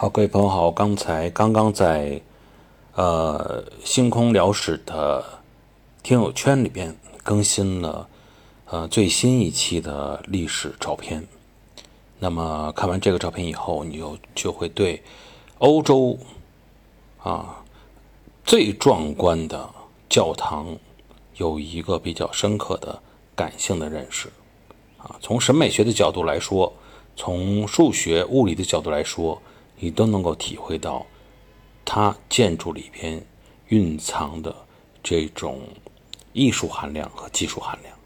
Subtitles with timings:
[0.00, 2.22] 好，各位朋友好，刚才刚刚在
[2.94, 5.24] 呃星空聊史的
[6.04, 8.08] 听友圈里边更新了
[8.66, 11.26] 呃最新一期的历史照片。
[12.20, 15.02] 那么看完这个照片以后，你就就会对
[15.58, 16.16] 欧洲
[17.20, 17.64] 啊
[18.44, 19.68] 最壮观的
[20.08, 20.78] 教堂
[21.38, 23.02] 有一个比较深刻的
[23.34, 24.28] 感性的认识
[24.96, 25.16] 啊。
[25.20, 26.72] 从审美学的角度来说，
[27.16, 29.42] 从数学物理的角度来说。
[29.80, 31.06] 你都能够体会到，
[31.84, 33.24] 它建筑里边
[33.68, 34.54] 蕴藏的
[35.02, 35.60] 这种
[36.32, 37.97] 艺术含量和技术含量。